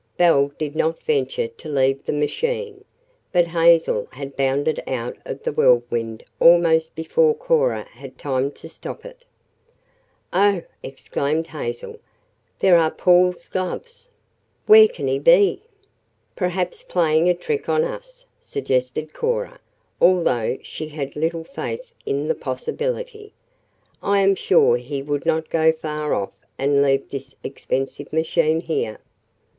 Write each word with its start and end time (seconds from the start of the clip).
Belle 0.17 0.47
did 0.57 0.75
not 0.75 1.03
venture 1.03 1.47
to 1.47 1.69
leave 1.69 2.03
the 2.07 2.11
machine, 2.11 2.85
but 3.31 3.45
Hazel 3.45 4.07
had 4.13 4.35
bounded 4.35 4.81
out 4.87 5.15
of 5.27 5.43
the 5.43 5.51
Whirlwind 5.51 6.23
almost 6.39 6.95
before 6.95 7.35
Cora 7.35 7.83
had 7.83 8.17
time 8.17 8.49
to 8.53 8.67
stop 8.67 9.05
it. 9.05 9.25
"Oh," 10.33 10.63
exclaimed 10.81 11.45
Hazel, 11.45 11.99
"there 12.57 12.79
are 12.79 12.89
Paul's 12.89 13.45
gloves. 13.45 14.09
Where 14.65 14.87
can 14.87 15.05
he 15.07 15.19
be?" 15.19 15.61
"Perhaps 16.35 16.81
playing 16.81 17.29
a 17.29 17.35
trick 17.35 17.69
on 17.69 17.83
us," 17.83 18.25
suggested 18.41 19.13
Cora, 19.13 19.59
although 20.01 20.57
she 20.63 20.87
had 20.87 21.15
little 21.15 21.43
faith 21.43 21.91
in 22.07 22.27
the 22.27 22.33
possibility. 22.33 23.33
"I 24.01 24.21
am 24.21 24.33
sure 24.33 24.77
he 24.77 25.03
would 25.03 25.27
not 25.27 25.51
go 25.51 25.71
far 25.71 26.15
off 26.15 26.33
and 26.57 26.81
leave 26.81 27.11
this 27.11 27.35
expensive 27.43 28.11
machine 28.11 28.61
here." 28.61 28.99